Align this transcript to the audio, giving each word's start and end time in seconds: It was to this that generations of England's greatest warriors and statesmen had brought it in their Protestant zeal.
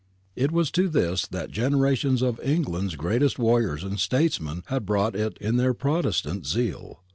It 0.35 0.51
was 0.51 0.71
to 0.71 0.89
this 0.89 1.27
that 1.27 1.51
generations 1.51 2.23
of 2.23 2.39
England's 2.39 2.95
greatest 2.95 3.37
warriors 3.37 3.83
and 3.83 3.99
statesmen 3.99 4.63
had 4.65 4.83
brought 4.83 5.15
it 5.15 5.37
in 5.39 5.57
their 5.57 5.75
Protestant 5.75 6.47
zeal. 6.47 7.01